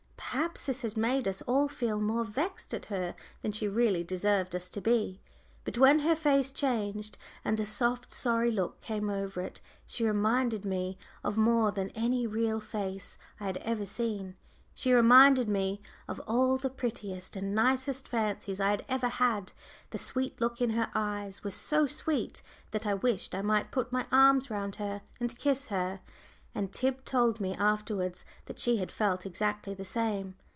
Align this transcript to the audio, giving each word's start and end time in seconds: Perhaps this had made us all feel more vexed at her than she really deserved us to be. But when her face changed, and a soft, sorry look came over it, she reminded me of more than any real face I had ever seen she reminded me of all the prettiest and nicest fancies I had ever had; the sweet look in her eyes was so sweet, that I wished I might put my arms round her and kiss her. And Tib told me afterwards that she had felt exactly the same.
Perhaps 0.33 0.67
this 0.67 0.79
had 0.79 0.95
made 0.95 1.27
us 1.27 1.41
all 1.41 1.67
feel 1.67 1.99
more 1.99 2.23
vexed 2.23 2.73
at 2.73 2.85
her 2.85 3.15
than 3.41 3.51
she 3.51 3.67
really 3.67 4.01
deserved 4.01 4.55
us 4.55 4.69
to 4.69 4.79
be. 4.79 5.19
But 5.65 5.77
when 5.77 5.99
her 5.99 6.15
face 6.15 6.51
changed, 6.53 7.17
and 7.43 7.59
a 7.59 7.65
soft, 7.65 8.13
sorry 8.13 8.49
look 8.49 8.79
came 8.79 9.09
over 9.09 9.41
it, 9.41 9.59
she 9.85 10.05
reminded 10.05 10.63
me 10.63 10.97
of 11.21 11.35
more 11.35 11.73
than 11.73 11.89
any 11.89 12.27
real 12.27 12.61
face 12.61 13.17
I 13.41 13.43
had 13.43 13.57
ever 13.57 13.85
seen 13.85 14.37
she 14.73 14.93
reminded 14.93 15.49
me 15.49 15.81
of 16.07 16.21
all 16.25 16.55
the 16.57 16.69
prettiest 16.69 17.35
and 17.35 17.53
nicest 17.53 18.07
fancies 18.07 18.61
I 18.61 18.69
had 18.69 18.85
ever 18.87 19.09
had; 19.09 19.51
the 19.89 19.97
sweet 19.97 20.39
look 20.39 20.61
in 20.61 20.69
her 20.69 20.89
eyes 20.95 21.43
was 21.43 21.55
so 21.55 21.87
sweet, 21.87 22.41
that 22.71 22.87
I 22.87 22.93
wished 22.93 23.35
I 23.35 23.41
might 23.41 23.69
put 23.69 23.91
my 23.91 24.05
arms 24.13 24.49
round 24.49 24.75
her 24.77 25.01
and 25.19 25.37
kiss 25.37 25.67
her. 25.67 25.99
And 26.53 26.73
Tib 26.73 27.05
told 27.05 27.39
me 27.39 27.55
afterwards 27.55 28.25
that 28.47 28.59
she 28.59 28.75
had 28.75 28.91
felt 28.91 29.25
exactly 29.25 29.73
the 29.73 29.85
same. 29.85 30.35